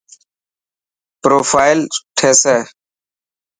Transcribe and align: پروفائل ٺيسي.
پروفائل 1.21 1.79
ٺيسي. 2.17 2.57